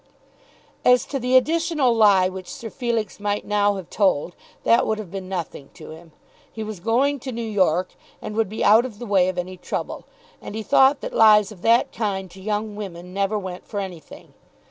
[0.83, 5.11] As to the additional lie which Sir Felix might now have told, that would have
[5.11, 6.11] been nothing to him.
[6.51, 9.57] He was going to New York, and would be out of the way of any
[9.57, 10.05] trouble;
[10.41, 14.33] and he thought that lies of that kind to young women never went for anything.